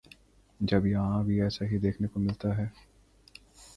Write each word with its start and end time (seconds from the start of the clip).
جب 0.59 0.85
یہاں 0.85 1.23
بھی 1.23 1.41
ایسا 1.41 1.65
ہی 1.65 1.77
دیکھنے 1.77 2.07
کو 2.07 2.19
ملتا 2.19 2.53
تھا۔ 2.53 2.65